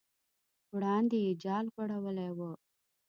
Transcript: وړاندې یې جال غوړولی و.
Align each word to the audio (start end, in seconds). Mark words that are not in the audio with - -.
وړاندې 0.75 1.17
یې 1.25 1.31
جال 1.43 1.65
غوړولی 1.73 2.29
و. 2.37 2.39